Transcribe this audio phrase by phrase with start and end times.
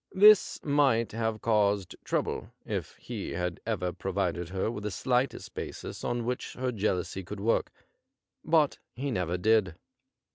[0.15, 6.03] This might have Caused trouble if he had ever provided her with the slightest basis
[6.03, 7.71] on which her jealousy could work,
[8.43, 9.75] but he never did.